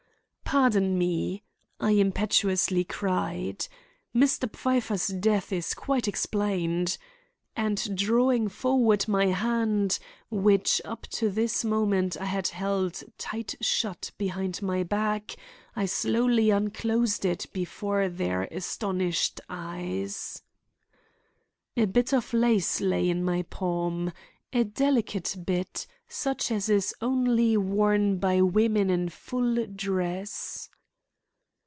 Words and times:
"Pardon 0.51 0.97
me," 0.97 1.43
I 1.79 1.91
impetuously 1.91 2.83
cried. 2.83 3.65
"Mr. 4.13 4.53
Pfeiffer's 4.53 5.07
death 5.07 5.53
is 5.53 5.73
quite 5.73 6.09
explained." 6.09 6.97
And, 7.55 7.95
drawing 7.97 8.49
forward 8.49 9.07
my 9.07 9.27
hand, 9.27 9.97
which 10.29 10.81
up 10.83 11.03
to 11.11 11.29
this 11.29 11.63
moment 11.63 12.17
I 12.19 12.25
had 12.25 12.49
held 12.49 13.01
tight 13.17 13.55
shut 13.61 14.11
behind 14.17 14.61
my 14.61 14.83
back, 14.83 15.37
I 15.73 15.85
slowly 15.85 16.49
unclosed 16.49 17.23
it 17.23 17.45
before 17.53 18.09
their 18.09 18.41
astonished 18.43 19.39
eyes. 19.47 20.43
A 21.77 21.85
bit 21.85 22.11
of 22.13 22.33
lace 22.33 22.81
lay 22.81 23.09
in 23.09 23.23
my 23.23 23.43
palm, 23.43 24.11
a 24.53 24.65
delicate 24.65 25.33
bit, 25.45 25.87
such 26.09 26.51
as 26.51 26.67
is 26.67 26.93
only 26.99 27.55
worn 27.55 28.17
by 28.17 28.41
women 28.41 28.89
in 28.89 29.07
full 29.07 29.65
dress. 29.67 30.67